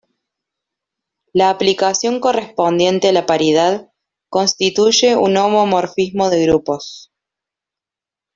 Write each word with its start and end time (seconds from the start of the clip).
La 1.31 1.51
aplicación 1.51 2.19
correspondiente 2.21 3.07
a 3.09 3.11
la 3.11 3.27
paridad 3.27 3.91
constituye 4.29 5.15
un 5.15 5.37
homomorfismo 5.37 6.31
de 6.31 6.47
grupos. 6.47 7.11